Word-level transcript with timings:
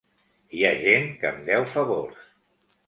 Hi 0.59 0.65
ha 0.67 0.71
gent 0.79 1.07
que 1.21 1.31
em 1.33 1.39
deu 1.51 1.69
favors. 1.77 2.29